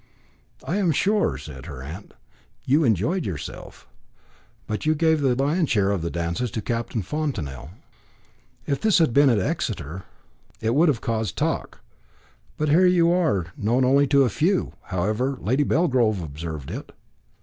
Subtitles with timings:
[0.63, 2.15] "I am sure," said her aunt,
[2.65, 3.87] "you enjoyed yourself.
[4.65, 7.69] But you gave the lion's share of the dances to Captain Fontanel.
[8.65, 10.05] If this had been at Exeter,
[10.59, 11.81] it would have caused talk;
[12.57, 16.93] but here you are known only to a few; however, Lady Belgrove observed it."